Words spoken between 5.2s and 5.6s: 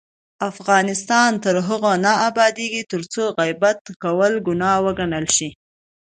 شي.